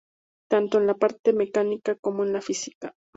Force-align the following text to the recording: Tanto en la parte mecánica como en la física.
Tanto 0.49 0.79
en 0.79 0.87
la 0.87 0.95
parte 0.95 1.31
mecánica 1.31 1.93
como 1.95 2.23
en 2.23 2.33
la 2.33 2.41
física. 2.41 2.95